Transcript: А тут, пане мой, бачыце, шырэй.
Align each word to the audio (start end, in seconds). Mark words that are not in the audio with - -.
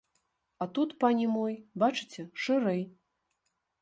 А 0.61 0.67
тут, 0.77 0.95
пане 1.03 1.27
мой, 1.35 1.53
бачыце, 1.83 2.21
шырэй. 2.47 2.83